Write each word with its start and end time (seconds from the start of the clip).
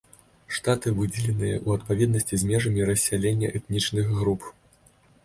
Штаты 0.57 0.93
выдзеленыя 0.99 1.57
ў 1.65 1.79
адпаведнасці 1.79 2.39
з 2.45 2.49
межамі 2.53 2.87
рассялення 2.91 3.53
этнічных 3.61 4.11
груп. 4.23 4.49